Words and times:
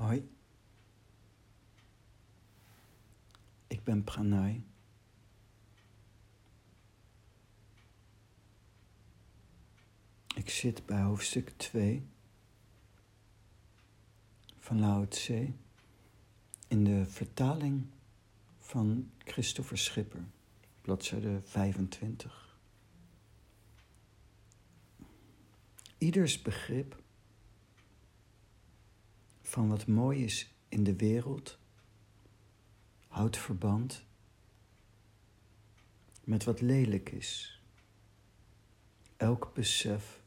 Hoi. 0.00 0.30
Ik 3.66 3.84
ben 3.84 4.04
Pranay. 4.04 4.62
Ik 10.34 10.50
zit 10.50 10.86
bij 10.86 11.02
hoofdstuk 11.02 11.50
2 11.56 12.06
van 14.58 14.80
Lao 14.80 15.06
in 16.68 16.84
de 16.84 17.06
vertaling 17.06 17.86
van 18.58 19.10
Christopher 19.18 19.78
Schipper, 19.78 20.24
bladzijde 20.80 21.40
25. 21.40 22.58
Ieders 25.98 26.42
begrip 26.42 27.02
van 29.50 29.68
wat 29.68 29.86
mooi 29.86 30.24
is 30.24 30.54
in 30.68 30.84
de 30.84 30.96
wereld 30.96 31.58
houdt 33.08 33.36
verband 33.36 34.04
met 36.24 36.44
wat 36.44 36.60
lelijk 36.60 37.10
is. 37.10 37.60
Elk 39.16 39.54
besef 39.54 40.22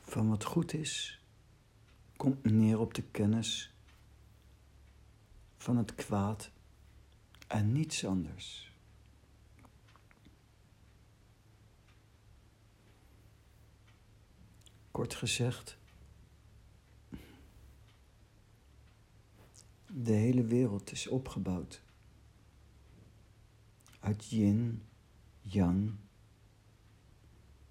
van 0.00 0.28
wat 0.28 0.44
goed 0.44 0.72
is 0.72 1.22
komt 2.16 2.44
neer 2.44 2.78
op 2.78 2.94
de 2.94 3.02
kennis 3.02 3.74
van 5.56 5.76
het 5.76 5.94
kwaad 5.94 6.50
en 7.46 7.72
niets 7.72 8.04
anders. 8.04 8.72
Kort 14.90 15.14
gezegd, 15.14 15.78
de 19.94 20.12
hele 20.12 20.44
wereld 20.44 20.92
is 20.92 21.06
opgebouwd 21.06 21.82
uit 24.00 24.30
yin, 24.30 24.82
yang, 25.42 25.92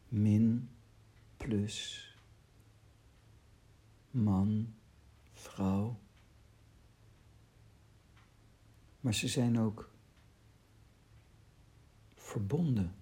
min, 0.08 0.70
plus, 1.38 2.06
man, 4.12 4.74
vrouw. 5.32 6.00
Maar 9.00 9.14
ze 9.14 9.28
zijn 9.28 9.60
ook 9.60 9.92
verbonden. 12.14 12.96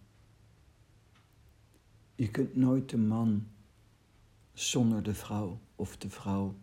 Je 2.16 2.32
kunt 2.32 2.56
nooit 2.56 2.90
de 2.90 2.98
man 2.98 3.48
zonder 4.54 5.04
de 5.04 5.14
vrouw 5.14 5.60
of 5.76 5.98
de 5.98 6.10
vrouw 6.10 6.56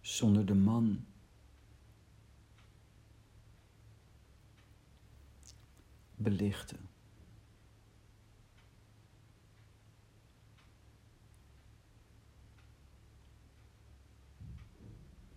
zonder 0.00 0.46
de 0.46 0.54
man. 0.54 1.04
Belichten. 6.16 6.88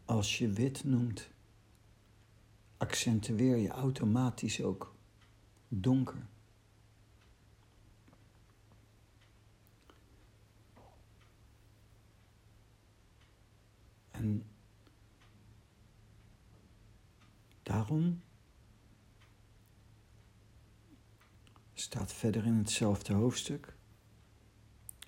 Als 0.06 0.38
je 0.38 0.50
wit 0.50 0.84
noemt, 0.84 1.30
accentueer 2.78 3.58
je 3.58 3.70
automatisch 3.70 4.62
ook 4.62 4.96
donker. 5.68 6.28
En 14.12 14.53
daarom 17.74 18.22
staat 21.74 22.14
verder 22.14 22.46
in 22.46 22.54
hetzelfde 22.54 23.14
hoofdstuk. 23.14 23.76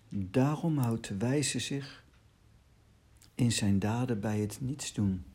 Daarom 0.09 0.77
houdt 0.77 1.07
de 1.07 1.17
wijze 1.17 1.59
zich 1.59 2.03
in 3.35 3.51
zijn 3.51 3.79
daden 3.79 4.19
bij 4.19 4.39
het 4.39 4.61
niets 4.61 4.93
doen. 4.93 5.25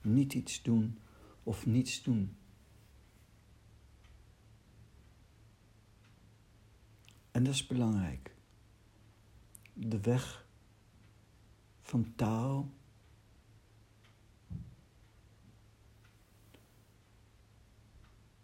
Niet 0.00 0.34
iets 0.34 0.62
doen 0.62 0.98
of 1.42 1.66
niets 1.66 2.02
doen. 2.02 2.36
En 7.30 7.44
dat 7.44 7.54
is 7.54 7.66
belangrijk. 7.66 8.34
De 9.72 10.00
weg 10.00 10.46
van 11.80 12.12
taal. 12.14 12.70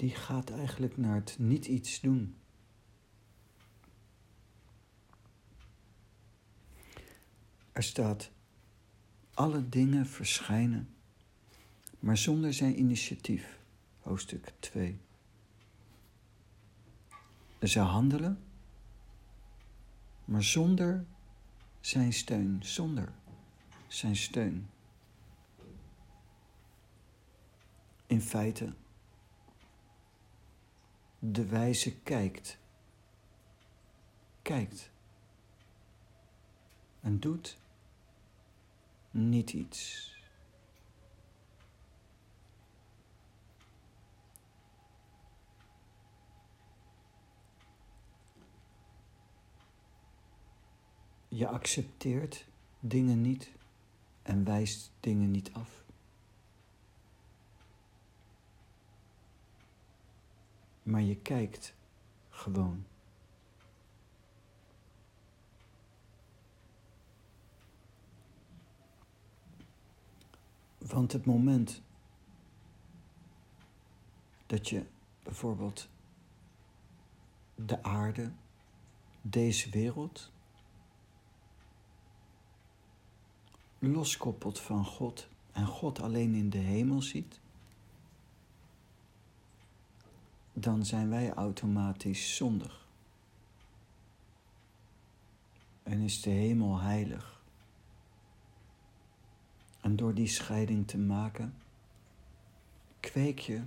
Die 0.02 0.14
gaat 0.14 0.50
eigenlijk 0.50 0.96
naar 0.96 1.14
het 1.14 1.36
niet 1.38 1.66
iets 1.66 2.00
doen. 2.00 2.36
Er 7.72 7.82
staat 7.82 8.30
alle 9.34 9.68
dingen 9.68 10.06
verschijnen, 10.06 10.94
maar 11.98 12.16
zonder 12.16 12.54
zijn 12.54 12.78
initiatief. 12.78 13.58
Hoofdstuk 14.00 14.52
2. 14.58 14.98
Ze 17.62 17.78
handelen, 17.78 18.42
maar 20.24 20.42
zonder 20.42 21.04
zijn 21.80 22.12
steun, 22.12 22.58
zonder 22.62 23.12
zijn 23.88 24.16
steun. 24.16 24.70
In 28.06 28.20
feite, 28.20 28.72
de 31.24 31.46
wijze 31.46 31.94
kijkt, 31.96 32.58
kijkt 34.42 34.90
en 37.00 37.20
doet 37.20 37.58
niet 39.10 39.52
iets. 39.52 40.10
Je 51.28 51.48
accepteert 51.48 52.46
dingen 52.80 53.20
niet 53.20 53.50
en 54.22 54.44
wijst 54.44 54.92
dingen 55.00 55.30
niet 55.30 55.52
af. 55.52 55.81
Maar 60.82 61.03
je 61.03 61.16
kijkt 61.16 61.75
gewoon. 62.31 62.84
Want 70.78 71.12
het 71.12 71.25
moment 71.25 71.82
dat 74.47 74.69
je 74.69 74.84
bijvoorbeeld 75.22 75.88
de 77.54 77.82
aarde, 77.82 78.32
deze 79.20 79.70
wereld, 79.70 80.31
loskoppelt 83.78 84.60
van 84.60 84.84
God 84.84 85.28
en 85.53 85.66
God 85.66 86.00
alleen 86.00 86.34
in 86.34 86.50
de 86.50 86.59
hemel 86.59 87.03
ziet, 87.03 87.41
dan 90.62 90.84
zijn 90.84 91.08
wij 91.08 91.32
automatisch 91.32 92.36
zondig. 92.36 92.86
En 95.82 96.00
is 96.00 96.20
de 96.20 96.30
hemel 96.30 96.80
heilig. 96.80 97.42
En 99.81 99.96
door 99.96 100.14
die 100.14 100.26
scheiding 100.26 100.88
te 100.88 100.98
maken, 100.98 101.54
kweek 103.00 103.38
je 103.38 103.62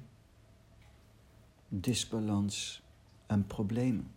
disbalans 1.67 2.81
en 3.25 3.47
problemen. 3.47 4.11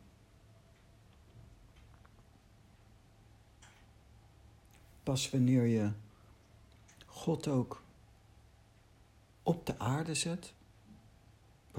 Pas 5.03 5.31
wanneer 5.31 5.67
je 5.67 5.93
God 7.06 7.49
ook 7.49 7.82
op 9.43 9.67
de 9.67 9.79
aarde 9.79 10.14
zet, 10.14 10.53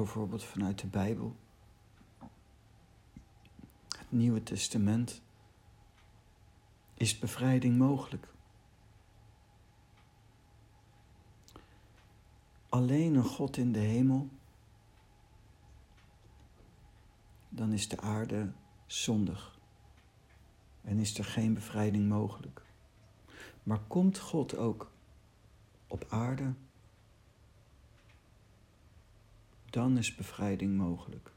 bijvoorbeeld 0.04 0.44
vanuit 0.44 0.80
de 0.80 0.88
Bijbel, 0.88 1.36
het 3.98 4.12
Nieuwe 4.12 4.44
Testament, 4.44 5.22
is 6.94 7.20
bevrijding 7.20 7.78
mogelijk. 7.78 8.28
alleen 12.70 13.16
een 13.16 13.24
God 13.24 13.58
in 13.58 13.72
de 13.72 13.80
hemel, 13.80 14.30
dan 17.50 17.74
is 17.74 17.88
de 17.88 18.00
aarde 18.00 18.52
zondig 18.86 19.60
en 20.82 21.00
is 21.00 21.18
er 21.18 21.26
geen 21.26 21.54
bevrijding 21.54 22.10
mogelijk. 22.10 22.62
Maar 23.64 23.80
komt 23.88 24.20
God 24.20 24.58
ook 24.58 24.92
op 25.88 26.06
aarde? 26.10 26.54
Dan 29.70 29.98
is 29.98 30.16
bevrijding 30.16 30.78
mogelijk. 30.78 31.32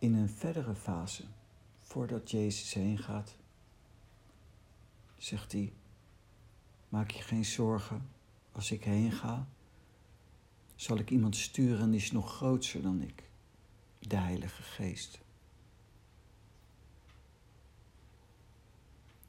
in 0.00 0.14
een 0.14 0.28
verdere 0.28 0.74
fase, 0.74 1.24
voordat 1.80 2.30
Jezus 2.30 2.74
heen 2.74 2.98
gaat, 2.98 3.36
zegt 5.18 5.52
hij: 5.52 5.72
Maak 6.90 7.10
je 7.10 7.22
geen 7.22 7.44
zorgen, 7.44 8.08
als 8.52 8.70
ik 8.70 8.84
heen 8.84 9.12
ga, 9.12 9.48
zal 10.74 10.98
ik 10.98 11.10
iemand 11.10 11.36
sturen 11.36 11.90
die 11.90 12.00
is 12.00 12.12
nog 12.12 12.34
groter 12.34 12.82
dan 12.82 13.00
ik, 13.00 13.30
de 13.98 14.16
Heilige 14.16 14.62
Geest. 14.62 15.20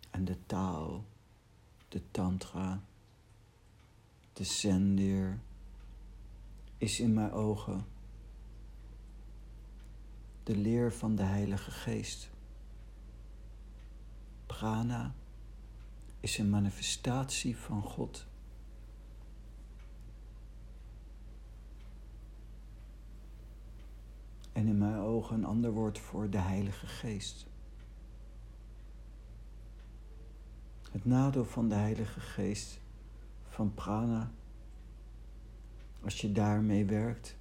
En 0.09 0.25
de 0.25 0.37
taal, 0.45 1.05
de 1.87 2.01
tantra, 2.11 2.83
de 4.33 4.43
zendeer 4.43 5.39
is 6.77 6.99
in 6.99 7.13
mijn 7.13 7.31
ogen 7.31 7.85
de 10.43 10.57
leer 10.57 10.93
van 10.93 11.15
de 11.15 11.23
Heilige 11.23 11.71
Geest. 11.71 12.29
Prana 14.45 15.13
is 16.21 16.38
een 16.38 16.50
manifestatie 16.50 17.57
van 17.57 17.83
God. 17.83 18.25
En 24.51 24.68
in 24.68 24.77
mijn 24.77 25.00
ogen 25.00 25.35
een 25.35 25.45
ander 25.45 25.71
woord 25.71 26.00
voor 26.00 26.29
de 26.29 26.38
Heilige 26.38 26.88
Geest. 26.88 27.45
Het 30.91 31.06
nadeel 31.06 31.45
van 31.45 31.69
de 31.69 31.75
Heilige 31.75 32.19
Geest, 32.19 32.79
van 33.50 33.73
prana, 33.73 34.31
als 36.03 36.21
je 36.21 36.31
daarmee 36.31 36.85
werkt, 36.85 37.35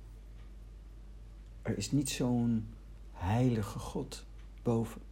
er 1.63 1.77
is 1.77 1.93
niet 1.93 2.11
zo'n 2.11 2.69
heilige 3.13 3.79
God 3.79 4.25
boven. 4.63 5.10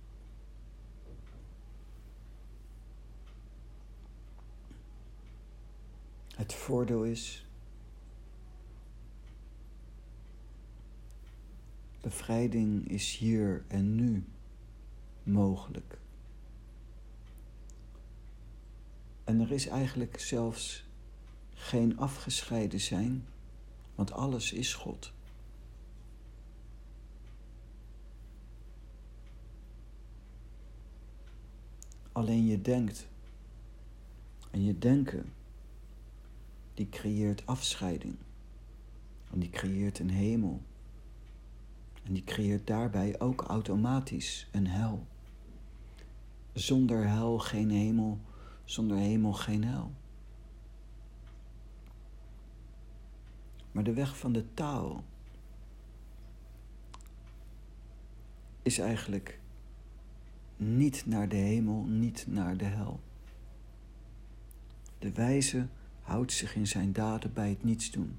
Het 6.38 6.54
voordeel 6.54 7.04
is, 7.04 7.46
bevrijding 12.00 12.88
is 12.88 13.16
hier 13.16 13.64
en 13.68 13.94
nu 13.94 14.24
mogelijk. 15.22 15.98
En 19.24 19.40
er 19.40 19.52
is 19.52 19.66
eigenlijk 19.66 20.20
zelfs 20.20 20.84
geen 21.54 21.98
afgescheiden 21.98 22.80
zijn, 22.80 23.26
want 23.94 24.12
alles 24.12 24.52
is 24.52 24.74
God. 24.74 25.12
Alleen 32.12 32.46
je 32.46 32.60
denkt. 32.60 33.08
En 34.50 34.64
je 34.64 34.78
denken, 34.78 35.32
die 36.78 36.88
creëert 36.88 37.46
afscheiding. 37.46 38.16
En 39.30 39.38
die 39.38 39.50
creëert 39.50 39.98
een 39.98 40.10
hemel. 40.10 40.62
En 42.04 42.12
die 42.12 42.24
creëert 42.24 42.66
daarbij 42.66 43.20
ook 43.20 43.40
automatisch 43.42 44.48
een 44.52 44.66
hel. 44.66 45.06
Zonder 46.52 47.08
hel 47.08 47.38
geen 47.38 47.70
hemel, 47.70 48.18
zonder 48.64 48.96
hemel 48.96 49.32
geen 49.32 49.64
hel. 49.64 49.92
Maar 53.72 53.84
de 53.84 53.92
weg 53.92 54.18
van 54.18 54.32
de 54.32 54.44
taal 54.54 55.04
is 58.62 58.78
eigenlijk 58.78 59.40
niet 60.56 61.06
naar 61.06 61.28
de 61.28 61.36
hemel, 61.36 61.84
niet 61.84 62.24
naar 62.28 62.56
de 62.56 62.64
hel. 62.64 63.00
De 64.98 65.12
wijze 65.12 65.68
houdt 66.08 66.32
zich 66.32 66.54
in 66.54 66.66
zijn 66.66 66.92
daden 66.92 67.32
bij 67.32 67.48
het 67.48 67.64
niets 67.64 67.90
doen. 67.90 68.18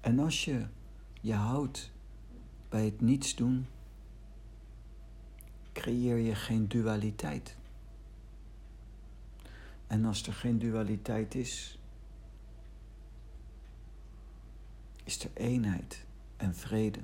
En 0.00 0.18
als 0.18 0.44
je 0.44 0.66
je 1.20 1.34
houdt 1.34 1.92
bij 2.68 2.84
het 2.84 3.00
niets 3.00 3.34
doen, 3.34 3.66
creëer 5.72 6.16
je 6.16 6.34
geen 6.34 6.68
dualiteit. 6.68 7.56
En 9.86 10.04
als 10.04 10.26
er 10.26 10.32
geen 10.32 10.58
dualiteit 10.58 11.34
is, 11.34 11.78
is 15.04 15.24
er 15.24 15.30
eenheid 15.34 16.04
en 16.36 16.54
vrede. 16.54 17.00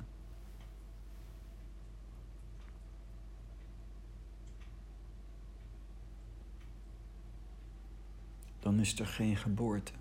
Dan 8.62 8.80
is 8.80 8.98
er 8.98 9.06
geen 9.06 9.36
geboorte. 9.36 9.92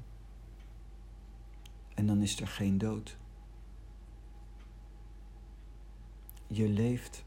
En 1.94 2.08
dan 2.08 2.22
is 2.22 2.40
er 2.40 2.48
geen 2.48 2.78
dood. 2.78 3.18
Je 6.48 6.68
leeft 6.70 7.24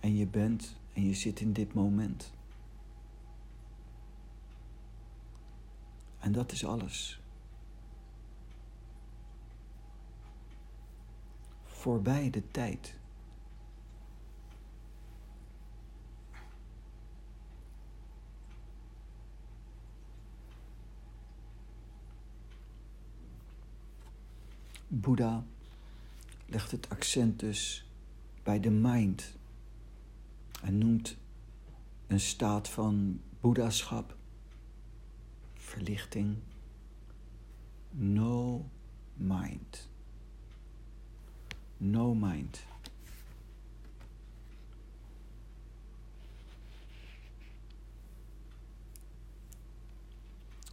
en 0.00 0.16
je 0.16 0.26
bent 0.26 0.76
en 0.92 1.04
je 1.04 1.14
zit 1.14 1.40
in 1.40 1.52
dit 1.52 1.74
moment. 1.74 2.32
En 6.18 6.32
dat 6.32 6.52
is 6.52 6.64
alles. 6.64 7.22
voorbij 11.82 12.30
de 12.30 12.50
tijd. 12.50 12.94
Boeddha 24.94 25.44
legt 26.46 26.70
het 26.70 26.88
accent 26.88 27.40
dus 27.40 27.86
bij 28.42 28.60
de 28.60 28.70
mind 28.70 29.36
en 30.62 30.78
noemt 30.78 31.16
een 32.06 32.20
staat 32.20 32.68
van 32.68 33.20
boeddhaschap, 33.40 34.16
verlichting, 35.54 36.36
no 37.90 38.64
mind 39.14 39.90
no 41.82 42.14
mind. 42.14 42.64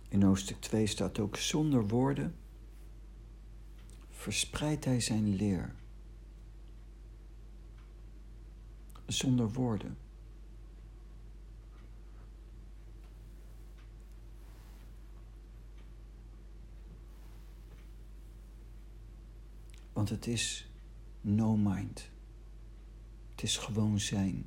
In 0.10 0.24
hoofdstuk 0.24 0.60
2 0.60 0.88
staat 0.88 1.20
ook 1.20 1.38
zonder 1.38 1.88
woorden 1.88 2.36
verspreidt 4.20 4.86
hij 4.86 5.00
zijn 5.00 5.36
leer. 5.36 5.76
Zonder 9.06 9.52
woorden. 9.52 9.98
Want 19.94 20.10
het 20.10 20.28
is 20.28 20.70
no 21.22 21.58
mind. 21.58 22.10
Het 23.32 23.44
is 23.44 23.58
gewoon 23.58 24.00
zijn. 24.00 24.46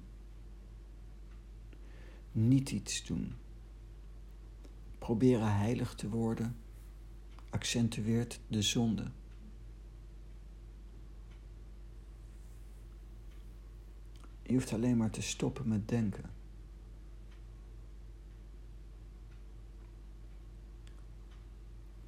Niet 2.33 2.71
iets 2.71 3.05
doen. 3.05 3.35
Proberen 4.99 5.57
heilig 5.57 5.95
te 5.95 6.09
worden 6.09 6.57
accentueert 7.51 8.41
de 8.47 8.63
zonde. 8.63 9.11
Je 14.53 14.59
hoeft 14.59 14.73
alleen 14.73 14.97
maar 14.97 15.11
te 15.11 15.23
stoppen 15.23 15.69
met 15.69 15.89
denken. 15.89 16.31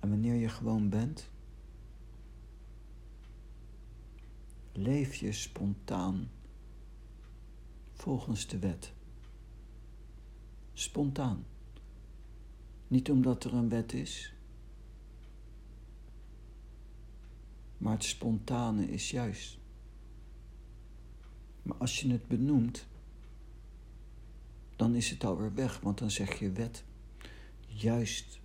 En 0.01 0.09
wanneer 0.09 0.35
je 0.35 0.49
gewoon 0.49 0.89
bent, 0.89 1.31
leef 4.73 5.15
je 5.15 5.33
spontaan 5.33 6.31
volgens 7.93 8.47
de 8.47 8.59
wet. 8.59 8.93
Spontaan. 10.73 11.45
Niet 12.89 13.11
omdat 13.11 13.45
er 13.45 13.55
een 13.55 13.69
wet 13.69 13.93
is, 13.93 14.35
maar 17.79 17.93
het 17.93 18.05
spontane 18.05 18.91
is 18.91 19.11
juist. 19.11 19.63
Maar 21.65 21.77
als 21.77 22.01
je 22.01 22.11
het 22.11 22.29
benoemt, 22.29 22.87
dan 24.77 24.95
is 24.95 25.11
het 25.11 25.25
alweer 25.25 25.55
weg, 25.55 25.81
want 25.81 25.99
dan 25.99 26.11
zeg 26.11 26.39
je 26.39 26.53
wet. 26.53 26.85
Juist. 27.67 28.41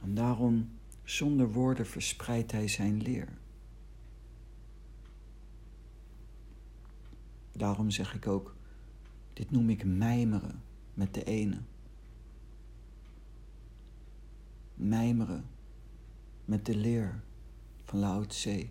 En 0.00 0.14
daarom, 0.14 0.70
zonder 1.04 1.52
woorden 1.52 1.86
verspreidt 1.86 2.52
hij 2.52 2.68
zijn 2.68 3.02
leer. 3.02 3.38
Daarom 7.52 7.90
zeg 7.90 8.14
ik 8.14 8.26
ook, 8.26 8.56
dit 9.32 9.50
noem 9.50 9.70
ik 9.70 9.84
mijmeren 9.84 10.62
met 10.94 11.14
de 11.14 11.24
ene. 11.24 11.58
Mijmeren 14.74 15.44
met 16.44 16.66
de 16.66 16.76
leer 16.76 17.22
van 17.84 17.98
Lao 17.98 18.26
Tse, 18.26 18.68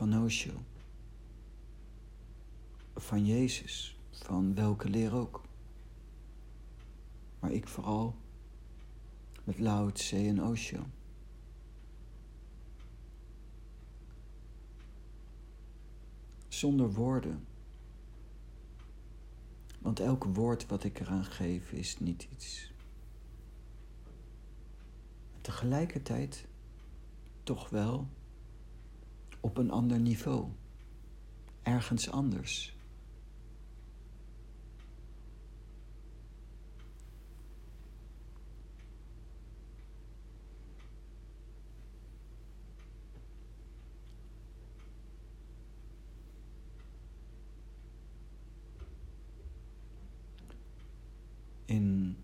van 0.00 0.22
Osho, 0.22 0.52
van 2.94 3.26
Jezus, 3.26 3.96
van 4.10 4.54
welke 4.54 4.88
leer 4.88 5.14
ook. 5.14 5.42
Maar 7.40 7.52
ik 7.52 7.68
vooral 7.68 8.16
met 9.44 9.58
Lao 9.58 9.92
Tse 9.92 10.16
en 10.16 10.42
Osho. 10.42 10.86
Zonder 16.48 16.92
woorden. 16.92 17.46
Want 19.78 20.00
elk 20.00 20.24
woord 20.24 20.66
wat 20.66 20.84
ik 20.84 21.00
eraan 21.00 21.24
geef 21.24 21.72
is 21.72 21.98
niet 21.98 22.28
iets. 22.32 22.72
Tegelijkertijd 25.40 26.46
toch 27.42 27.68
wel 27.68 28.08
op 29.40 29.56
een 29.56 29.70
ander 29.70 30.00
niveau. 30.00 30.48
Ergens 31.62 32.10
anders. 32.10 32.78
in 51.70 52.16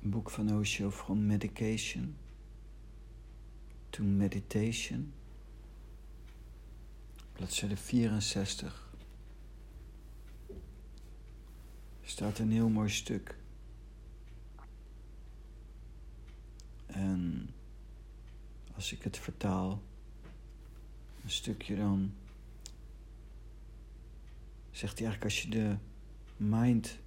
boek 0.00 0.30
van 0.30 0.58
Osho 0.58 0.90
From 0.90 1.26
Medication 1.26 2.16
to 3.98 4.04
Meditation, 4.04 5.12
bladzijde 7.32 7.76
64, 7.76 8.92
staat 12.02 12.38
een 12.38 12.50
heel 12.50 12.68
mooi 12.68 12.88
stuk. 12.88 13.36
En 16.86 17.50
als 18.74 18.92
ik 18.92 19.02
het 19.02 19.18
vertaal, 19.18 19.82
een 21.22 21.30
stukje 21.30 21.76
dan, 21.76 22.12
zegt 24.70 24.98
hij 24.98 25.06
eigenlijk 25.08 25.24
als 25.24 25.42
je 25.42 25.48
de 25.48 25.76
mind 26.36 26.98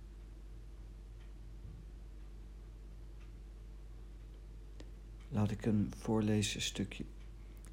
Laat 5.31 5.51
ik 5.51 5.65
een 5.65 5.91
voorlezen 5.97 6.61
stukje. 6.61 7.03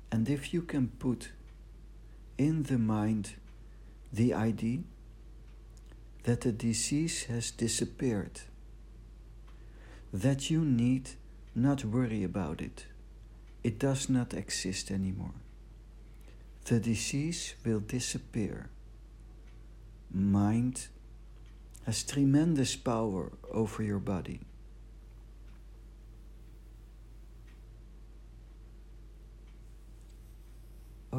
And 0.08 0.28
if 0.28 0.44
you 0.44 0.64
can 0.64 0.90
put 0.96 1.32
in 2.34 2.62
the 2.62 2.78
mind 2.78 3.36
the 4.12 4.34
idea 4.34 4.78
that 6.22 6.40
the 6.40 6.56
disease 6.56 7.32
has 7.32 7.56
disappeared, 7.56 8.46
that 10.20 10.46
you 10.46 10.64
need 10.64 11.16
not 11.52 11.82
worry 11.82 12.24
about 12.24 12.60
it, 12.60 12.86
it 13.62 13.80
does 13.80 14.08
not 14.08 14.32
exist 14.32 14.90
anymore. 14.90 15.34
The 16.64 16.80
disease 16.80 17.54
will 17.64 17.80
disappear. 17.86 18.70
Mind 20.10 20.88
has 21.84 22.04
tremendous 22.04 22.76
power 22.76 23.32
over 23.50 23.82
your 23.82 23.98
body. 23.98 24.40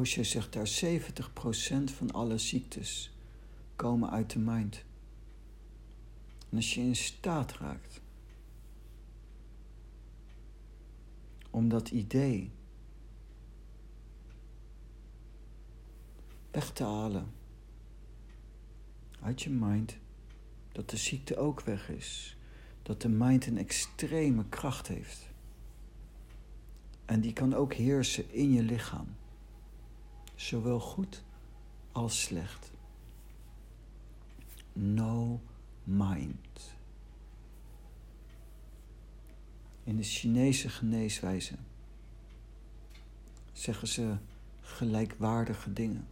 Osho 0.00 0.22
zegt 0.22 0.52
daar 0.52 0.80
70% 0.84 1.94
van 1.94 2.10
alle 2.10 2.38
ziektes 2.38 3.12
komen 3.76 4.10
uit 4.10 4.30
de 4.30 4.38
mind. 4.38 4.84
En 6.50 6.56
als 6.56 6.74
je 6.74 6.80
in 6.80 6.96
staat 6.96 7.52
raakt 7.52 8.00
om 11.50 11.68
dat 11.68 11.90
idee 11.90 12.50
weg 16.50 16.72
te 16.72 16.84
halen 16.84 17.32
uit 19.20 19.42
je 19.42 19.50
mind, 19.50 19.96
dat 20.72 20.90
de 20.90 20.96
ziekte 20.96 21.36
ook 21.36 21.60
weg 21.60 21.88
is, 21.88 22.36
dat 22.82 23.02
de 23.02 23.08
mind 23.08 23.46
een 23.46 23.58
extreme 23.58 24.44
kracht 24.48 24.88
heeft. 24.88 25.28
En 27.04 27.20
die 27.20 27.32
kan 27.32 27.54
ook 27.54 27.74
heersen 27.74 28.32
in 28.32 28.52
je 28.52 28.62
lichaam 28.62 29.18
zowel 30.40 30.80
goed 30.80 31.22
als 31.92 32.22
slecht. 32.22 32.70
No 34.72 35.40
mind. 35.84 36.76
In 39.84 39.96
de 39.96 40.02
Chinese 40.02 40.68
geneeswijze 40.68 41.54
zeggen 43.52 43.88
ze 43.88 44.16
gelijkwaardige 44.60 45.72
dingen. 45.72 46.08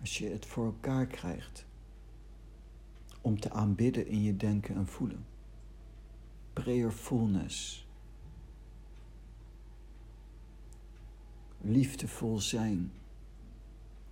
Als 0.00 0.18
je 0.18 0.28
het 0.28 0.46
voor 0.46 0.64
elkaar 0.64 1.06
krijgt 1.06 1.66
om 3.20 3.40
te 3.40 3.50
aanbidden 3.50 4.06
in 4.06 4.22
je 4.22 4.36
denken 4.36 4.74
en 4.74 4.86
voelen 4.86 5.35
prayerfulness. 6.62 7.86
Liefdevol 11.60 12.40
zijn 12.40 12.92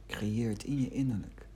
creëert 0.07 0.65
in 0.65 0.81
je 0.81 0.91
innerlijk. 0.91 1.47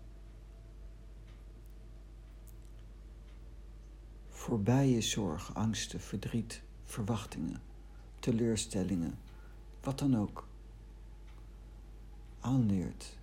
Voorbij 4.28 4.88
je 4.88 5.00
zorg, 5.00 5.54
angsten, 5.54 6.00
verdriet, 6.00 6.62
verwachtingen, 6.84 7.60
teleurstellingen, 8.18 9.18
wat 9.80 9.98
dan 9.98 10.16
ook. 10.16 10.48
Aanleert 12.40 13.18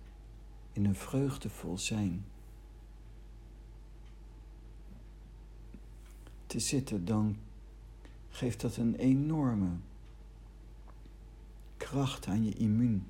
in 0.72 0.84
een 0.84 0.96
vreugdevol 0.96 1.78
zijn. 1.78 2.24
Te 6.46 6.58
zitten, 6.60 7.04
dan 7.04 7.36
geeft 8.36 8.60
dat 8.60 8.76
een 8.76 8.94
enorme 8.94 9.76
kracht 11.76 12.26
aan 12.26 12.44
je 12.44 12.54
immuun, 12.54 13.06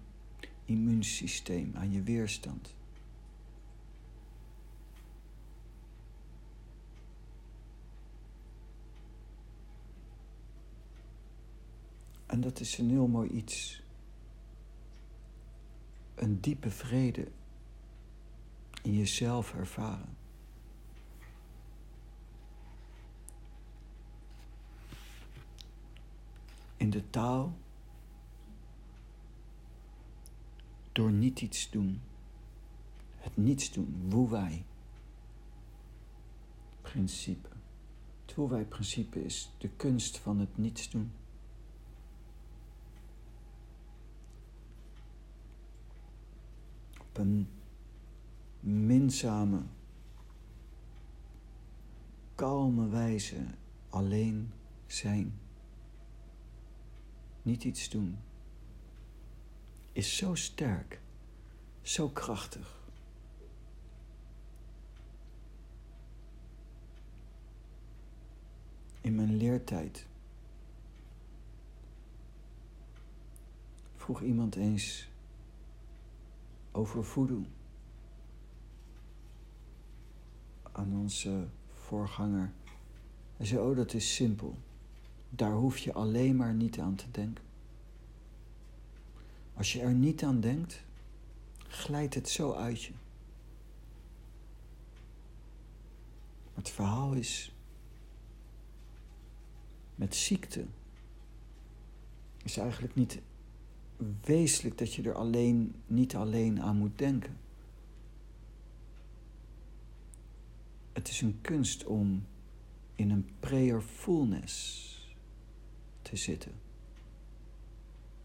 immuunsysteem, 0.64 1.72
aan 1.76 1.92
je 1.92 2.02
weerstand. 2.02 2.74
En 12.26 12.40
dat 12.40 12.60
is 12.60 12.78
een 12.78 12.90
heel 12.90 13.06
mooi 13.06 13.30
iets. 13.30 13.82
Een 16.14 16.40
diepe 16.40 16.70
vrede 16.70 17.28
in 18.82 18.92
jezelf 18.92 19.54
ervaren. 19.54 20.25
In 26.86 26.92
de 26.92 27.10
taal 27.10 27.58
door 30.92 31.12
niet 31.12 31.40
iets 31.40 31.70
doen. 31.70 32.00
Het 33.16 33.36
niets 33.36 33.72
doen, 33.72 34.06
woe 34.08 34.30
wij. 34.30 34.64
principe. 36.82 37.48
Het 38.26 38.34
Woelwij-principe 38.34 39.24
is 39.24 39.50
de 39.58 39.68
kunst 39.68 40.18
van 40.18 40.38
het 40.38 40.58
niets 40.58 40.90
doen. 40.90 41.12
Op 47.00 47.18
een 47.18 47.48
minzame, 48.60 49.62
kalme 52.34 52.88
wijze 52.88 53.46
alleen 53.88 54.52
zijn. 54.86 55.45
Niet 57.46 57.64
iets 57.64 57.88
doen. 57.88 58.18
Is 59.92 60.16
zo 60.16 60.34
sterk, 60.34 61.00
zo 61.82 62.08
krachtig. 62.08 62.78
In 69.00 69.14
mijn 69.14 69.36
leertijd 69.36 70.06
vroeg 73.96 74.22
iemand 74.22 74.56
eens 74.56 75.08
over 76.72 77.04
voodoo 77.04 77.44
aan 80.72 80.96
onze 80.96 81.46
voorganger. 81.72 82.52
Hij 83.36 83.46
zei, 83.46 83.60
oh 83.60 83.76
dat 83.76 83.94
is 83.94 84.14
simpel. 84.14 84.58
Daar 85.36 85.52
hoef 85.52 85.78
je 85.78 85.92
alleen 85.92 86.36
maar 86.36 86.54
niet 86.54 86.78
aan 86.78 86.94
te 86.94 87.10
denken. 87.10 87.44
Als 89.54 89.72
je 89.72 89.80
er 89.80 89.94
niet 89.94 90.24
aan 90.24 90.40
denkt, 90.40 90.84
glijdt 91.68 92.14
het 92.14 92.28
zo 92.28 92.52
uit 92.52 92.82
je. 92.82 92.92
Het 96.54 96.70
verhaal 96.70 97.12
is, 97.12 97.52
met 99.94 100.14
ziekte 100.14 100.64
is 102.42 102.56
eigenlijk 102.56 102.94
niet 102.94 103.20
wezenlijk 104.24 104.78
dat 104.78 104.94
je 104.94 105.02
er 105.02 105.14
alleen, 105.14 105.74
niet 105.86 106.16
alleen 106.16 106.62
aan 106.62 106.76
moet 106.76 106.98
denken. 106.98 107.36
Het 110.92 111.08
is 111.08 111.20
een 111.20 111.38
kunst 111.40 111.84
om 111.84 112.26
in 112.94 113.10
een 113.10 113.28
prayerfulness 113.40 114.95
te 116.06 116.16
zitten. 116.16 116.52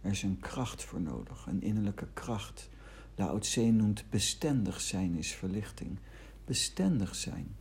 Er 0.01 0.11
is 0.11 0.23
een 0.23 0.39
kracht 0.39 0.83
voor 0.83 1.01
nodig, 1.01 1.45
een 1.45 1.61
innerlijke 1.61 2.07
kracht. 2.13 2.69
Lao 3.15 3.39
Tse 3.39 3.61
noemt 3.61 4.09
bestendig 4.09 4.81
zijn 4.81 5.15
is 5.15 5.33
verlichting. 5.33 5.99
Bestendig 6.45 7.15
zijn. 7.15 7.55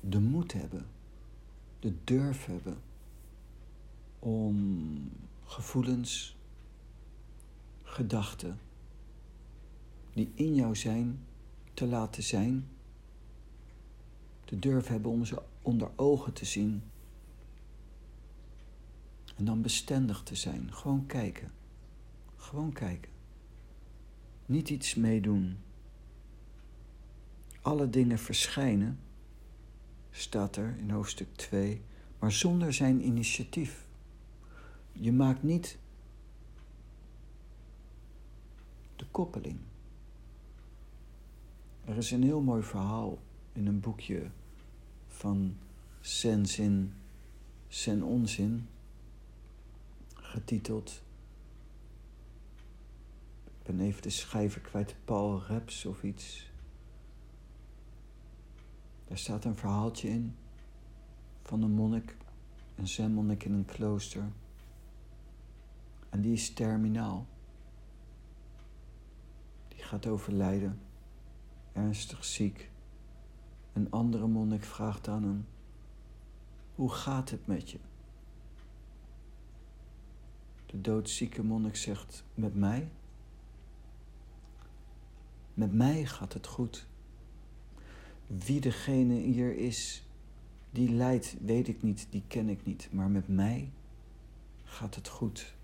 De 0.00 0.20
moed 0.20 0.52
hebben, 0.52 0.86
de 1.80 1.94
durf 2.04 2.46
hebben 2.46 2.78
om 4.18 5.10
gevoelens, 5.44 6.36
gedachten 7.82 8.58
die 10.12 10.32
in 10.34 10.54
jou 10.54 10.76
zijn 10.76 11.20
te 11.74 11.86
laten 11.86 12.22
zijn. 12.22 12.68
De 14.48 14.58
durf 14.58 14.86
hebben 14.86 15.10
om 15.10 15.24
ze 15.24 15.42
onder 15.62 15.90
ogen 15.96 16.32
te 16.32 16.44
zien. 16.44 16.82
En 19.36 19.44
dan 19.44 19.62
bestendig 19.62 20.22
te 20.22 20.34
zijn. 20.34 20.72
Gewoon 20.72 21.06
kijken. 21.06 21.50
Gewoon 22.36 22.72
kijken. 22.72 23.10
Niet 24.46 24.70
iets 24.70 24.94
meedoen. 24.94 25.58
Alle 27.62 27.90
dingen 27.90 28.18
verschijnen, 28.18 28.98
staat 30.10 30.56
er 30.56 30.76
in 30.78 30.90
hoofdstuk 30.90 31.36
2, 31.36 31.82
maar 32.18 32.32
zonder 32.32 32.72
zijn 32.72 33.06
initiatief. 33.06 33.86
Je 34.92 35.12
maakt 35.12 35.42
niet 35.42 35.78
de 38.96 39.06
koppeling. 39.10 39.58
Er 41.84 41.96
is 41.96 42.10
een 42.10 42.22
heel 42.22 42.40
mooi 42.40 42.62
verhaal 42.62 43.18
in 43.52 43.66
een 43.66 43.80
boekje 43.80 44.30
van 45.18 45.56
Sen 46.00 46.46
Zin, 46.46 46.94
Sen 47.68 48.02
Onzin, 48.02 48.68
getiteld. 50.14 51.02
Ik 53.46 53.62
ben 53.62 53.80
even 53.80 54.02
de 54.02 54.10
schrijver 54.10 54.60
kwijt, 54.60 54.94
Paul 55.04 55.42
Reps 55.42 55.84
of 55.84 56.02
iets. 56.02 56.50
Daar 59.08 59.18
staat 59.18 59.44
een 59.44 59.56
verhaaltje 59.56 60.08
in 60.08 60.36
van 61.42 61.62
een 61.62 61.70
monnik, 61.70 62.16
een 62.74 62.88
zenmonnik 62.88 63.44
in 63.44 63.52
een 63.52 63.64
klooster. 63.64 64.24
En 66.08 66.20
die 66.20 66.32
is 66.32 66.52
terminaal. 66.52 67.26
Die 69.68 69.82
gaat 69.82 70.06
overlijden 70.06 70.80
ernstig 71.72 72.24
ziek. 72.24 72.70
Een 73.78 73.90
andere 73.90 74.26
monnik 74.26 74.64
vraagt 74.64 75.08
aan 75.08 75.22
hem: 75.22 75.46
Hoe 76.74 76.90
gaat 76.90 77.30
het 77.30 77.46
met 77.46 77.70
je? 77.70 77.78
De 80.66 80.80
doodzieke 80.80 81.42
monnik 81.42 81.76
zegt: 81.76 82.24
Met 82.34 82.54
mij? 82.54 82.88
Met 85.54 85.72
mij 85.72 86.06
gaat 86.06 86.32
het 86.32 86.46
goed. 86.46 86.86
Wie 88.26 88.60
degene 88.60 89.14
hier 89.14 89.56
is 89.56 90.04
die 90.70 90.90
lijdt, 90.90 91.36
weet 91.40 91.68
ik 91.68 91.82
niet, 91.82 92.06
die 92.10 92.22
ken 92.26 92.48
ik 92.48 92.64
niet, 92.66 92.88
maar 92.92 93.10
met 93.10 93.28
mij 93.28 93.70
gaat 94.64 94.94
het 94.94 95.08
goed. 95.08 95.54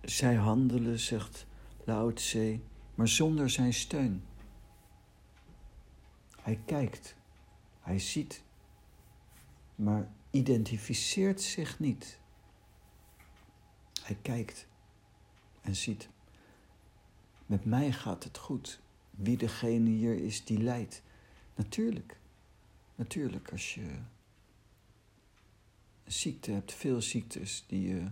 Zij 0.00 0.34
handelen, 0.34 0.98
zegt 0.98 1.46
Lao 1.86 2.12
Tse, 2.12 2.60
maar 2.94 3.08
zonder 3.08 3.50
zijn 3.50 3.74
steun. 3.74 4.24
Hij 6.40 6.60
kijkt, 6.64 7.16
hij 7.80 7.98
ziet, 7.98 8.42
maar 9.74 10.08
identificeert 10.30 11.42
zich 11.42 11.78
niet. 11.78 12.18
Hij 14.02 14.18
kijkt 14.22 14.66
en 15.60 15.76
ziet. 15.76 16.08
Met 17.46 17.64
mij 17.64 17.92
gaat 17.92 18.24
het 18.24 18.38
goed. 18.38 18.80
Wie 19.10 19.36
degene 19.36 19.90
hier 19.90 20.24
is 20.24 20.44
die 20.44 20.62
lijdt. 20.62 21.02
Natuurlijk, 21.54 22.20
natuurlijk 22.94 23.52
als 23.52 23.74
je 23.74 23.98
ziekte 26.04 26.50
hebt, 26.50 26.72
veel 26.72 27.02
ziektes 27.02 27.64
die 27.66 27.88
je 27.88 28.10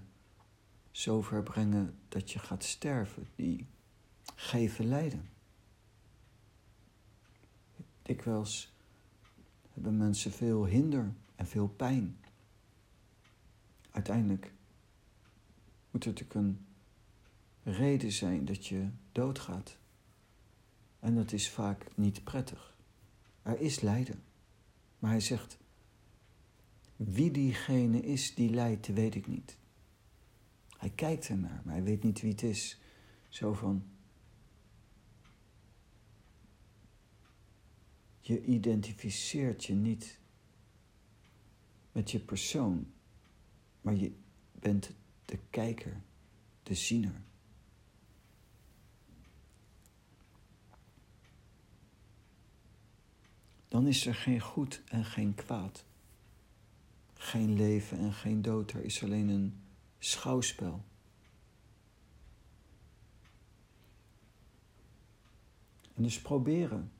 zover 0.96 1.42
brengen 1.42 1.98
dat 2.08 2.30
je 2.30 2.38
gaat 2.38 2.64
sterven, 2.64 3.26
die 3.34 3.66
geven 4.34 4.88
lijden. 4.88 5.28
Dikwijls 8.02 8.74
hebben 9.72 9.96
mensen 9.96 10.32
veel 10.32 10.66
hinder 10.66 11.14
en 11.36 11.46
veel 11.46 11.68
pijn. 11.68 12.16
Uiteindelijk 13.90 14.52
moet 15.90 16.04
er 16.04 16.10
natuurlijk 16.10 16.34
een 16.34 16.66
reden 17.62 18.12
zijn 18.12 18.44
dat 18.44 18.66
je 18.66 18.88
doodgaat. 19.12 19.76
En 21.00 21.14
dat 21.14 21.32
is 21.32 21.50
vaak 21.50 21.86
niet 21.94 22.24
prettig. 22.24 22.76
Er 23.42 23.60
is 23.60 23.80
lijden. 23.80 24.22
Maar 24.98 25.10
hij 25.10 25.20
zegt, 25.20 25.58
wie 26.96 27.30
diegene 27.30 28.00
is 28.00 28.34
die 28.34 28.50
lijdt, 28.50 28.86
weet 28.86 29.14
ik 29.14 29.26
niet. 29.26 29.56
Hij 30.84 30.92
kijkt 30.92 31.28
ernaar, 31.28 31.62
maar 31.64 31.74
hij 31.74 31.82
weet 31.82 32.02
niet 32.02 32.20
wie 32.20 32.30
het 32.30 32.42
is. 32.42 32.80
Zo 33.28 33.52
van. 33.52 33.84
Je 38.20 38.44
identificeert 38.44 39.64
je 39.64 39.74
niet 39.74 40.18
met 41.92 42.10
je 42.10 42.20
persoon, 42.20 42.92
maar 43.80 43.94
je 43.94 44.12
bent 44.52 44.90
de 45.24 45.38
kijker, 45.50 46.00
de 46.62 46.74
ziener. 46.74 47.22
Dan 53.68 53.86
is 53.86 54.06
er 54.06 54.14
geen 54.14 54.40
goed 54.40 54.82
en 54.88 55.04
geen 55.04 55.34
kwaad. 55.34 55.84
Geen 57.14 57.56
leven 57.56 57.98
en 57.98 58.12
geen 58.12 58.42
dood. 58.42 58.72
Er 58.72 58.84
is 58.84 59.02
alleen 59.02 59.28
een 59.28 59.63
schouwspel. 60.04 60.84
En 65.94 66.02
dus 66.02 66.20
proberen 66.20 66.92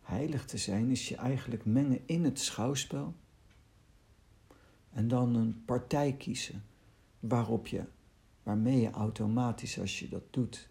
heilig 0.00 0.44
te 0.44 0.58
zijn 0.58 0.90
is 0.90 1.08
je 1.08 1.16
eigenlijk 1.16 1.64
mengen 1.64 2.06
in 2.06 2.24
het 2.24 2.40
schouwspel 2.40 3.14
en 4.90 5.08
dan 5.08 5.34
een 5.34 5.64
partij 5.64 6.12
kiezen 6.16 6.64
waarop 7.20 7.66
je, 7.66 7.84
waarmee 8.42 8.80
je 8.80 8.90
automatisch 8.90 9.78
als 9.78 9.98
je 9.98 10.08
dat 10.08 10.32
doet, 10.32 10.68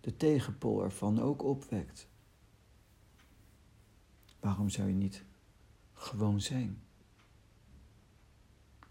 de 0.00 0.16
tegenpol 0.16 0.82
ervan 0.82 1.20
ook 1.20 1.42
opwekt. 1.42 2.08
Waarom 4.40 4.68
zou 4.68 4.88
je 4.88 4.94
niet 4.94 5.24
gewoon 5.92 6.40
zijn? 6.40 6.82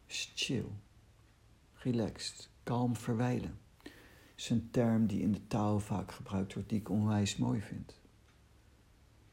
chill, 0.08 0.66
relaxed, 1.92 2.50
kalm 2.64 2.96
verwijlen. 2.96 3.60
is 4.36 4.50
een 4.50 4.70
term 4.72 5.08
die 5.08 5.22
in 5.22 5.32
de 5.32 5.48
taal 5.48 5.80
vaak 5.80 6.12
gebruikt 6.12 6.54
wordt, 6.54 6.70
die 6.70 6.80
ik 6.80 6.90
onwijs 6.90 7.38
mooi 7.38 7.62
vind. 7.62 8.00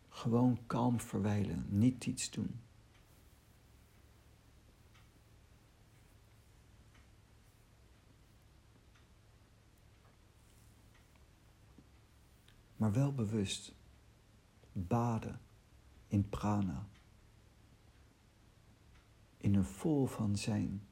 Gewoon 0.08 0.58
kalm 0.66 1.00
verwijlen, 1.00 1.66
niet 1.68 2.06
iets 2.06 2.30
doen. 2.30 2.60
Maar 12.76 12.92
wel 12.92 13.12
bewust 13.14 13.74
baden 14.72 15.40
in 16.08 16.28
prana 16.28 16.86
in 19.44 19.54
een 19.54 19.64
vol 19.64 20.06
van 20.06 20.36
zijn, 20.36 20.86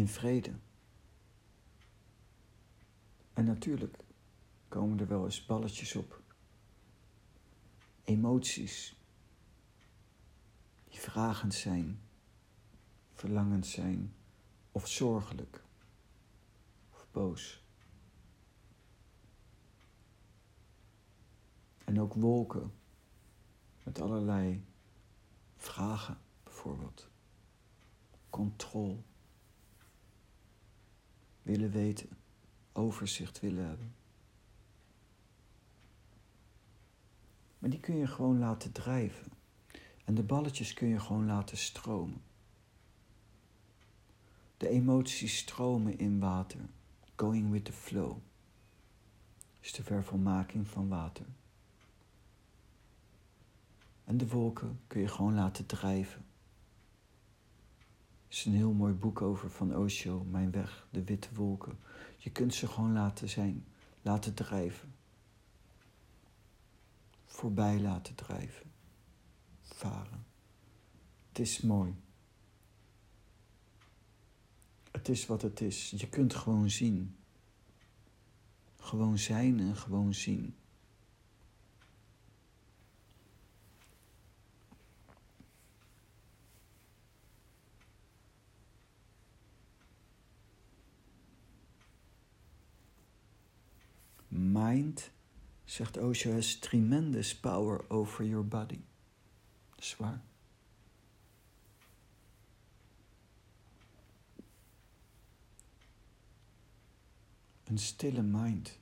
in 0.00 0.08
vrede. 0.08 0.52
En 3.32 3.44
natuurlijk 3.44 3.96
komen 4.68 5.00
er 5.00 5.08
wel 5.08 5.24
eens 5.24 5.46
balletjes 5.46 5.96
op, 5.96 6.22
emoties 8.04 8.96
die 10.88 11.00
vragend 11.00 11.54
zijn, 11.54 12.00
verlangend 13.12 13.66
zijn 13.66 14.14
of 14.72 14.88
zorgelijk 14.88 15.64
of 16.92 17.06
boos. 17.10 17.64
En 21.84 22.00
ook 22.00 22.14
wolken 22.14 22.72
met 23.82 24.00
allerlei 24.00 24.64
Vragen 25.56 26.18
bijvoorbeeld. 26.42 27.08
Controle. 28.30 29.02
Willen 31.42 31.70
weten. 31.70 32.08
Overzicht 32.72 33.40
willen 33.40 33.66
hebben. 33.66 33.94
Maar 37.58 37.70
die 37.70 37.80
kun 37.80 37.96
je 37.96 38.06
gewoon 38.06 38.38
laten 38.38 38.72
drijven. 38.72 39.32
En 40.04 40.14
de 40.14 40.22
balletjes 40.22 40.74
kun 40.74 40.88
je 40.88 41.00
gewoon 41.00 41.26
laten 41.26 41.56
stromen. 41.56 42.22
De 44.56 44.68
emoties 44.68 45.36
stromen 45.36 45.98
in 45.98 46.18
water. 46.18 46.60
Going 47.16 47.50
with 47.50 47.64
the 47.64 47.72
flow. 47.72 48.16
Is 49.60 49.72
de 49.72 49.82
vervolmaking 49.82 50.68
van 50.68 50.88
water. 50.88 51.26
En 54.04 54.16
de 54.16 54.28
wolken 54.28 54.80
kun 54.86 55.00
je 55.00 55.08
gewoon 55.08 55.34
laten 55.34 55.66
drijven. 55.66 56.24
Is 58.30 58.44
een 58.44 58.52
heel 58.52 58.72
mooi 58.72 58.92
boek 58.92 59.22
over 59.22 59.50
van 59.50 59.76
Osho, 59.76 60.24
Mijn 60.24 60.50
Weg, 60.50 60.86
de 60.90 61.04
witte 61.04 61.34
wolken. 61.34 61.78
Je 62.16 62.30
kunt 62.30 62.54
ze 62.54 62.66
gewoon 62.66 62.92
laten 62.92 63.28
zijn, 63.28 63.64
laten 64.02 64.34
drijven. 64.34 64.94
Voorbij 67.26 67.80
laten 67.80 68.14
drijven. 68.14 68.70
Varen. 69.62 70.26
Het 71.28 71.38
is 71.38 71.60
mooi. 71.60 71.94
Het 74.90 75.08
is 75.08 75.26
wat 75.26 75.42
het 75.42 75.60
is. 75.60 75.90
Je 75.90 76.08
kunt 76.08 76.34
gewoon 76.34 76.70
zien. 76.70 77.16
Gewoon 78.76 79.18
zijn 79.18 79.60
en 79.60 79.76
gewoon 79.76 80.14
zien. 80.14 80.54
Mind, 94.52 95.10
zegt 95.64 95.98
Osho, 95.98 96.32
has 96.32 96.58
tremendous 96.58 97.36
power 97.36 97.84
over 97.88 98.24
your 98.24 98.46
body. 98.46 98.80
Zwaar. 99.76 100.20
Een 107.64 107.78
stille 107.78 108.22
mind 108.22 108.78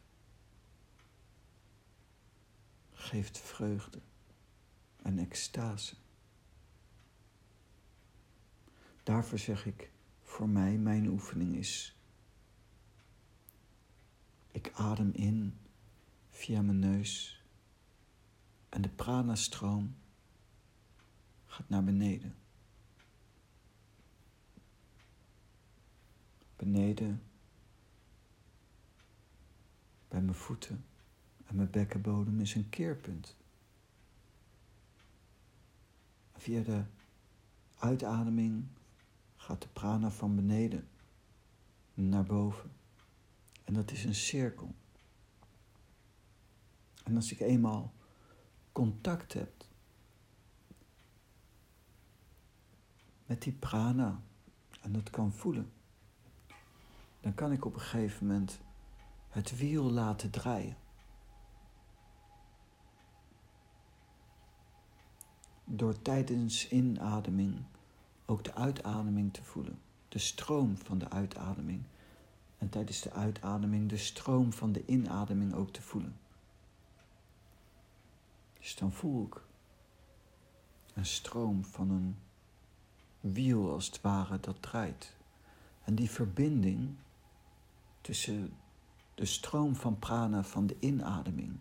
geeft 2.93 3.39
vreugde 3.39 4.01
en 5.03 5.19
extase. 5.19 5.95
Daarvoor 9.03 9.39
zeg 9.39 9.67
ik, 9.67 9.91
voor 10.23 10.49
mij, 10.49 10.77
mijn 10.77 11.07
oefening 11.07 11.57
is 11.57 11.98
ik 14.51 14.73
adem 14.75 15.11
in 15.13 15.59
via 16.31 16.63
mijn 16.63 16.79
neus 16.79 17.43
en 18.69 18.83
de 18.83 18.89
prana-stroom 18.89 19.95
gaat 21.47 21.69
naar 21.69 21.85
beneden. 21.85 22.35
Beneden 26.57 27.23
bij 30.09 30.21
mijn 30.21 30.37
voeten 30.37 30.85
en 31.47 31.57
mijn 31.57 31.71
bekkenbodem 31.71 32.41
is 32.41 32.55
een 32.55 32.69
keerpunt. 32.69 33.37
Via 36.35 36.63
de 36.63 36.85
uitademing 37.79 38.67
gaat 39.37 39.63
de 39.63 39.69
prana 39.69 40.11
van 40.11 40.35
beneden 40.35 40.89
naar 41.95 42.25
boven. 42.25 42.71
En 43.69 43.75
dat 43.75 43.91
is 43.91 44.05
een 44.05 44.15
cirkel. 44.15 44.75
En 47.05 47.17
als 47.17 47.33
ik 47.33 47.41
eenmaal 47.41 47.93
contact 48.73 49.33
heb 49.33 49.65
met 53.27 53.43
die 53.43 53.53
prana 53.53 54.23
en 54.81 54.93
dat 54.93 55.11
kan 55.11 55.33
voelen, 55.33 55.73
dan 57.21 57.35
kan 57.35 57.53
ik 57.53 57.65
op 57.65 57.75
een 57.75 57.81
gegeven 57.81 58.27
moment 58.27 58.61
het 59.29 59.59
wiel 59.59 59.91
laten 59.91 60.31
draaien. 60.31 60.77
Door 65.65 66.03
tijdens 66.03 66.69
inademing 66.69 67.65
ook 68.27 68.45
de 68.45 68.55
uitademing 68.55 69.33
te 69.33 69.45
voelen, 69.45 69.81
de 70.09 70.19
stroom 70.19 70.77
van 70.77 70.99
de 70.99 71.11
uitademing 71.11 71.85
en 72.59 72.69
tijdens 72.69 73.01
de 73.01 73.13
uitademing 73.13 73.89
de 73.89 73.97
stroom 73.97 74.53
van 74.53 74.73
de 74.73 74.83
inademing 74.87 75.55
ook 75.55 75.73
te 75.73 75.83
voelen. 75.83 76.17
Dus 78.61 78.77
dan 78.77 78.93
voel 78.93 79.27
ik 79.27 79.41
een 80.95 81.07
stroom 81.07 81.65
van 81.65 81.91
een 81.91 82.17
wiel 83.21 83.73
als 83.73 83.87
het 83.87 84.01
ware 84.01 84.41
dat 84.41 84.63
draait. 84.63 85.17
En 85.85 85.95
die 85.95 86.11
verbinding 86.11 86.91
tussen 88.01 88.53
de 89.15 89.25
stroom 89.25 89.77
van 89.77 89.99
prana 89.99 90.43
van 90.43 90.67
de 90.67 90.77
inademing 90.79 91.57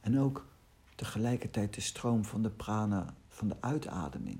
en 0.00 0.18
ook 0.18 0.46
tegelijkertijd 0.94 1.74
de 1.74 1.80
stroom 1.80 2.24
van 2.24 2.42
de 2.42 2.50
prana 2.50 3.14
van 3.28 3.48
de 3.48 3.56
uitademing 3.60 4.38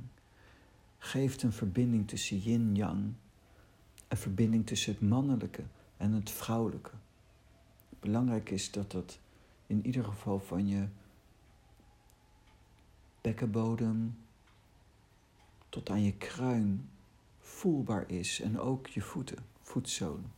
geeft 0.99 1.43
een 1.43 1.53
verbinding 1.53 2.09
tussen 2.09 2.39
yin-yang, 2.39 3.13
een 4.09 4.17
verbinding 4.17 4.67
tussen 4.67 4.93
het 4.93 5.03
mannelijke 5.03 5.63
en 5.97 6.13
het 6.13 6.31
vrouwelijke. 6.31 6.91
Belangrijk 8.01 8.51
is 8.51 8.71
dat 8.71 8.91
dat 8.91 9.19
in 9.67 9.87
ieder 9.87 10.05
geval 10.05 10.39
van 10.41 10.69
je 10.69 10.89
bekkenbodem 13.21 14.19
tot 15.69 15.91
aan 15.91 16.03
je 16.03 16.17
kruin 16.17 16.91
voelbaar 17.39 18.11
is 18.11 18.41
en 18.41 18.61
ook 18.61 18.87
je 18.87 19.03
voeten, 19.03 19.45
voetzolen. 19.61 20.33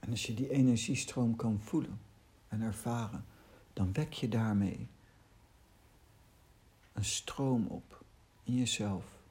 En 0.00 0.10
als 0.10 0.26
je 0.26 0.34
die 0.34 0.50
energiestroom 0.50 1.36
kan 1.36 1.60
voelen 1.60 2.00
en 2.48 2.60
ervaren, 2.60 3.24
dan 3.72 3.92
wek 3.92 4.12
je 4.12 4.28
daarmee 4.28 4.88
een 6.92 7.04
stroom 7.04 7.66
op 7.66 8.04
in 8.42 8.54
jezelf 8.54 9.21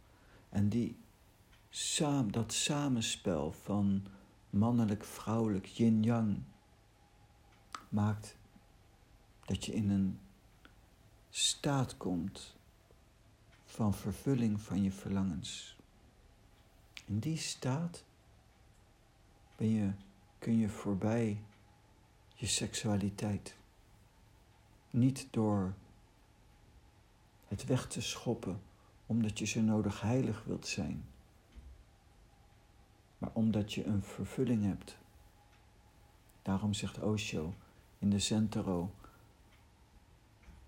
en 0.52 0.70
die, 0.70 0.98
dat 2.32 2.54
samenspel 2.54 3.52
van 3.52 4.06
mannelijk-vrouwelijk, 4.50 5.66
yin-yang, 5.66 6.38
maakt 7.90 8.36
dat 9.46 9.66
je 9.66 9.74
in 9.74 9.90
een 9.90 10.20
staat 11.30 11.98
komt 11.98 12.56
van 13.66 13.94
vervulling 13.94 14.62
van 14.62 14.84
je 14.84 14.92
verlangens. 14.92 15.78
In 17.06 17.20
die 17.20 17.38
staat 17.38 18.04
ben 19.56 19.70
je, 19.70 19.92
kun 20.40 20.58
je 20.58 20.70
voorbij 20.70 21.42
je 22.36 22.48
seksualiteit. 22.48 23.56
Niet 24.90 25.28
door 25.32 25.74
het 27.48 27.66
weg 27.66 27.88
te 27.88 28.02
schoppen 28.02 28.62
omdat 29.12 29.40
je 29.40 29.46
zo 29.46 29.62
nodig 29.62 30.02
heilig 30.02 30.44
wilt 30.44 30.68
zijn, 30.68 31.06
maar 33.18 33.30
omdat 33.34 33.74
je 33.74 33.86
een 33.86 34.04
vervulling 34.04 34.66
hebt. 34.66 34.98
Daarom 36.42 36.74
zegt 36.74 37.02
Osho 37.02 37.54
in 38.00 38.10
de 38.10 38.20
Zentero 38.20 38.92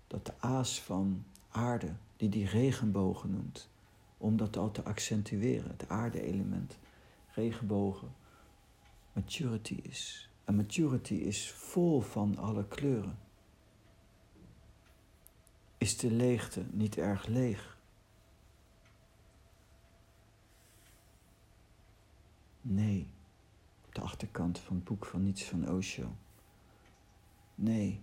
dat 0.06 0.26
de 0.26 0.32
aas 0.38 0.80
van 0.80 1.24
aarde, 1.48 1.94
die 2.16 2.28
die 2.28 2.46
regenbogen 2.46 3.30
noemt, 3.30 3.68
om 4.18 4.36
dat 4.36 4.56
al 4.56 4.70
te 4.70 4.82
accentueren, 4.82 5.70
het 5.70 5.88
aarde-element, 5.88 6.78
regenbogen, 7.34 8.14
maturity 9.12 9.80
is. 9.82 10.30
En 10.44 10.56
maturity 10.56 11.14
is 11.14 11.50
vol 11.50 12.00
van 12.00 12.38
alle 12.38 12.66
kleuren. 12.68 13.18
Is 15.78 15.96
de 15.96 16.10
leegte 16.10 16.64
niet 16.70 16.96
erg 16.96 17.26
leeg? 17.26 17.73
Nee, 22.66 23.10
de 23.92 24.00
achterkant 24.00 24.58
van 24.58 24.76
het 24.76 24.84
boek 24.84 25.06
van 25.06 25.22
Niets 25.22 25.44
van 25.44 25.68
Osho. 25.68 26.14
Nee, 27.54 28.00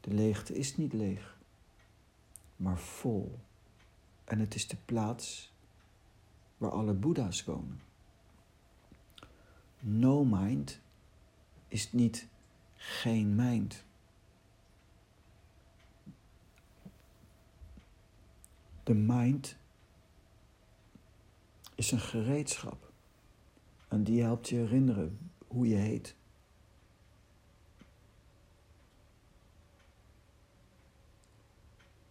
de 0.00 0.14
leegte 0.14 0.54
is 0.54 0.76
niet 0.76 0.92
leeg, 0.92 1.38
maar 2.56 2.78
vol. 2.78 3.38
En 4.24 4.38
het 4.38 4.54
is 4.54 4.68
de 4.68 4.76
plaats 4.84 5.52
waar 6.56 6.70
alle 6.70 6.92
Boeddha's 6.92 7.44
wonen. 7.44 7.80
No 9.80 10.24
mind 10.24 10.80
is 11.68 11.92
niet 11.92 12.28
geen 12.74 13.34
mind. 13.34 13.84
De 18.82 18.94
mind 18.94 19.56
is 21.74 21.90
een 21.90 22.00
gereedschap 22.00 22.87
en 23.88 24.04
die 24.04 24.22
helpt 24.22 24.48
je 24.48 24.56
herinneren 24.56 25.30
hoe 25.46 25.68
je 25.68 25.74
heet. 25.76 26.16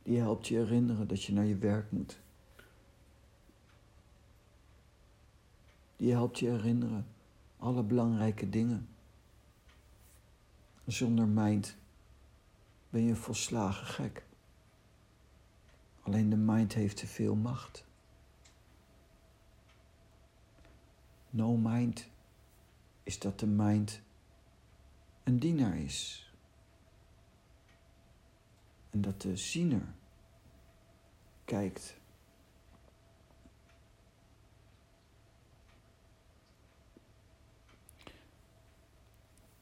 Die 0.03 0.17
helpt 0.17 0.47
je 0.47 0.55
herinneren 0.55 1.07
dat 1.07 1.23
je 1.23 1.33
naar 1.33 1.45
je 1.45 1.57
werk 1.57 1.91
moet. 1.91 2.19
Die 5.95 6.11
helpt 6.11 6.39
je 6.39 6.49
herinneren 6.49 7.07
alle 7.57 7.83
belangrijke 7.83 8.49
dingen. 8.49 8.87
Zonder 10.85 11.27
mind 11.27 11.75
ben 12.89 13.01
je 13.01 13.15
volslagen 13.15 13.87
gek. 13.87 14.25
Alleen 16.01 16.29
de 16.29 16.35
mind 16.35 16.73
heeft 16.73 16.97
te 16.97 17.07
veel 17.07 17.35
macht. 17.35 17.86
No 21.29 21.55
mind 21.55 22.07
is 23.03 23.19
dat 23.19 23.39
de 23.39 23.47
mind 23.47 24.01
een 25.23 25.39
dienaar 25.39 25.77
is. 25.77 26.31
En 28.89 29.01
dat 29.01 29.21
de 29.21 29.37
ziener 29.37 29.93
kijkt. 31.45 31.95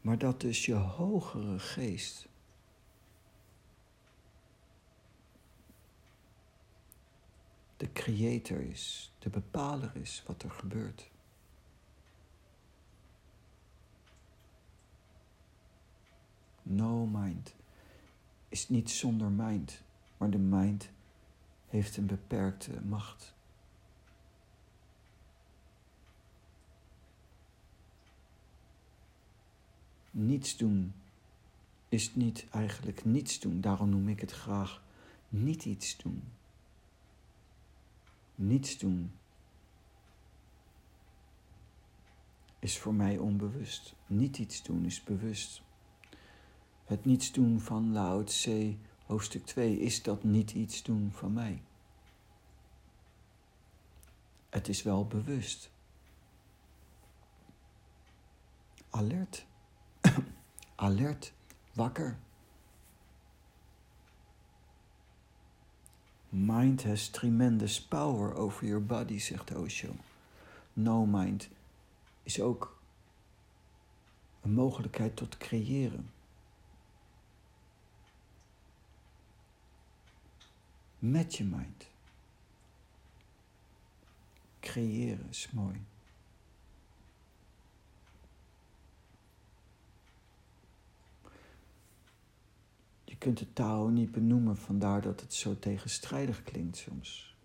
Maar 0.01 0.17
dat 0.17 0.41
dus 0.41 0.65
je 0.65 0.73
hogere 0.73 1.59
geest 1.59 2.27
de 7.77 7.91
creator 7.91 8.61
is, 8.61 9.11
de 9.19 9.29
bepaler 9.29 9.95
is 9.95 10.23
wat 10.25 10.43
er 10.43 10.51
gebeurt. 10.51 11.09
No 16.67 17.05
mind 17.05 17.53
is 18.49 18.69
niet 18.69 18.91
zonder 18.91 19.31
mind, 19.31 19.81
maar 20.17 20.29
de 20.29 20.37
mind 20.37 20.89
heeft 21.67 21.97
een 21.97 22.05
beperkte 22.05 22.81
macht. 22.81 23.33
Niets 30.11 30.57
doen 30.57 30.93
is 31.89 32.15
niet 32.15 32.45
eigenlijk 32.49 33.05
niets 33.05 33.39
doen, 33.39 33.61
daarom 33.61 33.89
noem 33.89 34.09
ik 34.09 34.19
het 34.19 34.31
graag 34.31 34.83
niet 35.29 35.65
iets 35.65 35.97
doen. 35.97 36.23
Niets 38.35 38.77
doen 38.77 39.11
is 42.59 42.77
voor 42.77 42.93
mij 42.93 43.17
onbewust. 43.17 43.95
Niet 44.07 44.37
iets 44.37 44.63
doen 44.63 44.85
is 44.85 45.03
bewust. 45.03 45.64
Het 46.85 47.05
niets 47.05 47.31
doen 47.31 47.59
van 47.59 47.91
Lao 47.91 48.23
Tse 48.23 48.75
hoofdstuk 49.05 49.45
2 49.45 49.79
is 49.79 50.03
dat 50.03 50.23
niet 50.23 50.51
iets 50.51 50.83
doen 50.83 51.11
van 51.13 51.33
mij. 51.33 51.61
Het 54.49 54.67
is 54.67 54.83
wel 54.83 55.07
bewust. 55.07 55.69
Alert. 58.89 59.45
Alert. 60.75 61.33
Wakker. 61.73 62.17
Mind 66.29 66.83
has 66.83 67.07
tremendous 67.07 67.81
power 67.81 68.33
over 68.33 68.65
your 68.67 68.85
body, 68.85 69.19
zegt 69.19 69.55
Osho. 69.55 69.95
No 70.73 71.05
mind 71.05 71.49
is 72.23 72.41
ook 72.41 72.77
een 74.41 74.53
mogelijkheid 74.53 75.15
tot 75.15 75.37
creëren. 75.37 76.13
Met 81.11 81.35
je 81.35 81.43
mind. 81.43 81.87
Creëren 84.59 85.29
is 85.29 85.51
mooi. 85.51 85.83
Je 93.03 93.17
kunt 93.17 93.39
het 93.39 93.55
Tao 93.55 93.87
niet 93.87 94.11
benoemen, 94.11 94.57
vandaar 94.57 95.01
dat 95.01 95.21
het 95.21 95.33
zo 95.33 95.59
tegenstrijdig 95.59 96.43
klinkt 96.43 96.77
soms. 96.77 97.35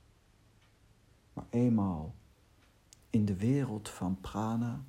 Maar 1.32 1.46
eenmaal 1.50 2.14
in 3.10 3.24
de 3.24 3.36
wereld 3.36 3.88
van 3.88 4.20
prana 4.20 4.84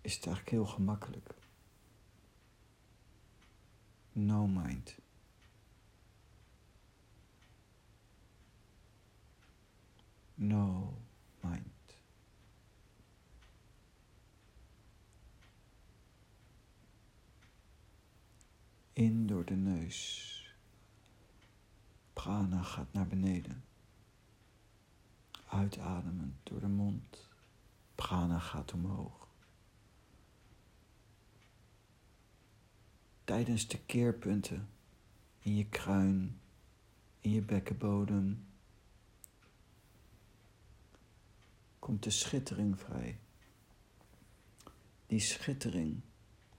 is 0.00 0.14
het 0.14 0.26
eigenlijk 0.26 0.56
heel 0.56 0.66
gemakkelijk. 0.66 1.34
No 4.12 4.46
mind. 4.46 4.98
No 10.42 10.94
mind. 11.40 11.96
In 18.92 19.26
door 19.26 19.44
de 19.44 19.56
neus. 19.56 20.54
Prana 22.12 22.62
gaat 22.62 22.92
naar 22.92 23.06
beneden. 23.06 23.64
Uitademen 25.46 26.38
door 26.42 26.60
de 26.60 26.68
mond. 26.68 27.28
Prana 27.94 28.38
gaat 28.38 28.72
omhoog. 28.72 29.28
Tijdens 33.24 33.68
de 33.68 33.78
keerpunten 33.78 34.68
in 35.38 35.56
je 35.56 35.66
kruin, 35.66 36.40
in 37.20 37.30
je 37.30 37.42
bekkenbodem, 37.42 38.49
komt 41.80 42.02
de 42.02 42.10
schittering 42.10 42.78
vrij. 42.78 43.18
Die 45.06 45.20
schittering, 45.20 46.00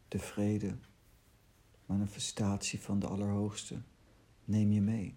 de 0.08 0.20
vrede, 0.20 0.78
manifestatie 1.86 2.80
van 2.80 3.00
de 3.00 3.08
Allerhoogste, 3.08 3.82
neem 4.46 4.72
je 4.72 4.82
mee. 4.82 5.16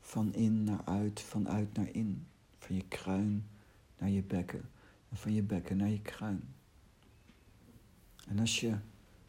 Van 0.00 0.34
in 0.34 0.64
naar 0.64 0.84
uit, 0.84 1.20
van 1.20 1.48
uit 1.48 1.72
naar 1.72 1.90
in. 1.90 2.26
Van 2.58 2.76
je 2.76 2.84
kruin 2.88 3.48
naar 3.98 4.10
je 4.10 4.22
bekken 4.22 4.70
en 5.08 5.16
van 5.16 5.32
je 5.32 5.42
bekken 5.42 5.76
naar 5.76 5.88
je 5.88 6.02
kruin. 6.02 6.54
En 8.26 8.38
als 8.38 8.60
je 8.60 8.78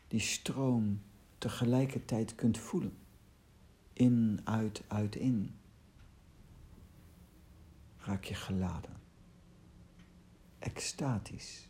die 0.08 0.20
stroom 0.20 1.02
tegelijkertijd 1.38 2.36
kunt 2.36 2.58
voelen, 2.58 2.98
In, 3.94 4.40
uit, 4.44 4.84
uit, 4.88 5.16
in. 5.16 5.56
Raak 8.08 8.24
je 8.24 8.36
geladen. 8.36 8.96
Extatisch. 10.60 11.70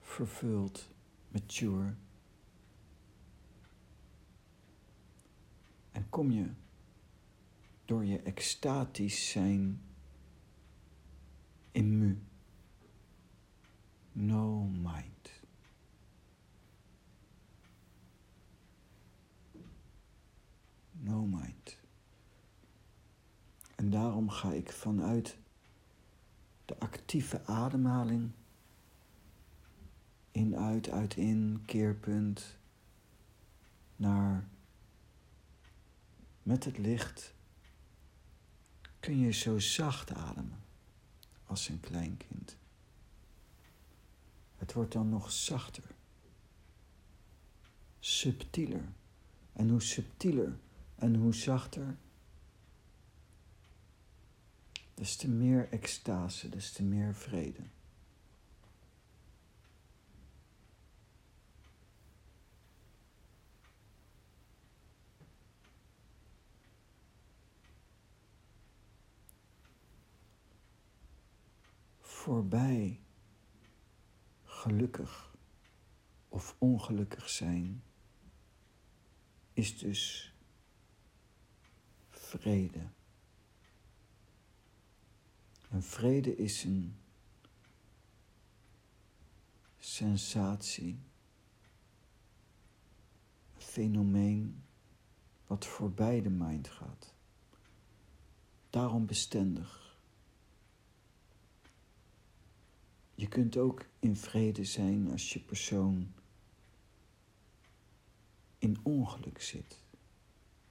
Vervuld, 0.00 0.88
mature. 1.28 1.94
En 5.92 6.08
kom 6.08 6.30
je 6.30 6.50
door 7.84 8.04
je 8.04 8.22
extatisch 8.22 9.30
zijn 9.30 9.82
in 11.70 11.98
mu. 11.98 12.22
No 14.12 14.62
mind. 14.62 15.21
No 21.02 21.24
mind. 21.26 21.78
En 23.76 23.90
daarom 23.90 24.30
ga 24.30 24.52
ik 24.52 24.72
vanuit 24.72 25.36
de 26.64 26.78
actieve 26.78 27.44
ademhaling 27.46 28.30
in, 30.30 30.56
uit, 30.56 30.90
uit, 30.90 31.16
in, 31.16 31.62
keerpunt 31.66 32.58
naar 33.96 34.48
met 36.42 36.64
het 36.64 36.78
licht 36.78 37.34
kun 39.00 39.18
je 39.18 39.30
zo 39.30 39.58
zacht 39.58 40.12
ademen 40.12 40.62
als 41.46 41.68
een 41.68 41.80
klein 41.80 42.16
kind. 42.16 42.56
Het 44.56 44.72
wordt 44.72 44.92
dan 44.92 45.08
nog 45.08 45.32
zachter, 45.32 45.84
subtieler. 47.98 48.92
En 49.52 49.68
hoe 49.68 49.82
subtieler 49.82 50.58
en 51.02 51.14
hoe 51.14 51.34
zachter, 51.34 51.96
des 54.94 55.16
te 55.16 55.28
meer 55.28 55.68
extase, 55.68 56.48
des 56.48 56.72
te 56.72 56.82
meer 56.82 57.14
vrede. 57.14 57.62
voorbij 72.00 73.00
gelukkig 74.44 75.34
of 76.28 76.56
ongelukkig 76.58 77.28
zijn 77.28 77.82
is 79.52 79.78
dus 79.78 80.31
vrede. 82.38 82.88
En 85.68 85.82
vrede 85.82 86.36
is 86.36 86.64
een 86.64 86.96
sensatie, 89.78 90.98
een 93.54 93.62
fenomeen 93.62 94.62
wat 95.46 95.66
voorbij 95.66 96.22
de 96.22 96.30
mind 96.30 96.68
gaat. 96.68 97.14
Daarom 98.70 99.06
bestendig. 99.06 99.96
Je 103.14 103.28
kunt 103.28 103.56
ook 103.56 103.86
in 103.98 104.16
vrede 104.16 104.64
zijn 104.64 105.10
als 105.10 105.32
je 105.32 105.40
persoon 105.40 106.12
in 108.58 108.78
ongeluk 108.82 109.42
zit, 109.42 109.84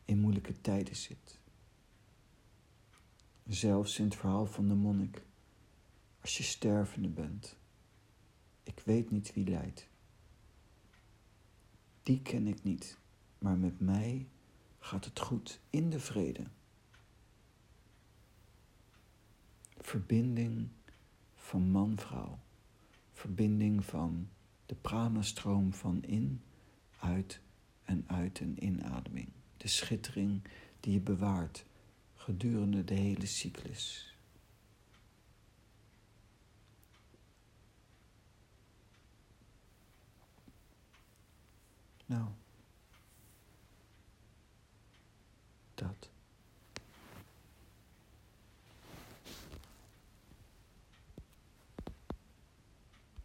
in 0.05 0.19
moeilijke 0.19 0.61
tijden 0.61 0.95
zit. 0.95 1.40
Zelfs 3.47 3.99
in 3.99 4.05
het 4.05 4.15
verhaal 4.15 4.45
van 4.45 4.67
de 4.67 4.73
monnik, 4.73 5.23
als 6.21 6.37
je 6.37 6.43
stervende 6.43 7.09
bent. 7.09 7.55
Ik 8.63 8.79
weet 8.79 9.11
niet 9.11 9.33
wie 9.33 9.49
lijdt. 9.49 9.87
Die 12.03 12.21
ken 12.21 12.47
ik 12.47 12.63
niet, 12.63 12.97
maar 13.37 13.57
met 13.57 13.79
mij 13.79 14.27
gaat 14.79 15.05
het 15.05 15.19
goed 15.19 15.59
in 15.69 15.89
de 15.89 15.99
vrede. 15.99 16.43
Verbinding 19.77 20.69
van 21.35 21.69
man-vrouw. 21.69 22.39
Verbinding 23.11 23.85
van 23.85 24.29
de 24.65 24.75
pranastroom 24.75 25.73
van 25.73 26.03
in, 26.03 26.41
uit 26.99 27.41
en 27.83 28.03
uit 28.07 28.39
en 28.39 28.63
inademing. 28.63 29.31
De 29.57 29.67
schittering 29.67 30.41
die 30.79 30.93
je 30.93 30.99
bewaart 30.99 31.65
gedurende 32.25 32.83
de 32.83 32.93
hele 32.93 33.27
cyclus. 33.27 34.15
Nou. 42.05 42.40